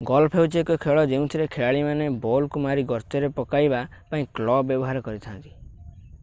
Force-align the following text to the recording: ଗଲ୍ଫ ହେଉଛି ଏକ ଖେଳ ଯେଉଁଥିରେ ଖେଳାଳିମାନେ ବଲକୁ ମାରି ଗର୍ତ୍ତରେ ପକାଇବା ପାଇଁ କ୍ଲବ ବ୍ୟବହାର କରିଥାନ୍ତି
ଗଲ୍ଫ 0.09 0.37
ହେଉଛି 0.37 0.59
ଏକ 0.61 0.75
ଖେଳ 0.85 1.01
ଯେଉଁଥିରେ 1.11 1.45
ଖେଳାଳିମାନେ 1.55 2.07
ବଲକୁ 2.23 2.63
ମାରି 2.63 2.85
ଗର୍ତ୍ତରେ 2.93 3.29
ପକାଇବା 3.39 3.81
ପାଇଁ 4.15 4.27
କ୍ଲବ 4.39 4.67
ବ୍ୟବହାର 4.73 5.07
କରିଥାନ୍ତି 5.11 5.55